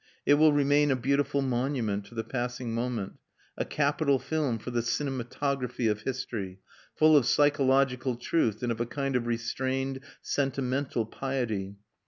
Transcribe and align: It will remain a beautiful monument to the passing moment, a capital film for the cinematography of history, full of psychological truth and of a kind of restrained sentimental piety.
It 0.25 0.33
will 0.33 0.51
remain 0.51 0.89
a 0.89 0.95
beautiful 0.95 1.43
monument 1.43 2.05
to 2.07 2.15
the 2.15 2.23
passing 2.23 2.73
moment, 2.73 3.19
a 3.55 3.63
capital 3.63 4.17
film 4.17 4.57
for 4.57 4.71
the 4.71 4.81
cinematography 4.81 5.87
of 5.87 6.01
history, 6.01 6.59
full 6.95 7.15
of 7.15 7.27
psychological 7.27 8.15
truth 8.15 8.63
and 8.63 8.71
of 8.71 8.81
a 8.81 8.87
kind 8.87 9.15
of 9.15 9.27
restrained 9.27 9.99
sentimental 10.23 11.05
piety. 11.05 11.75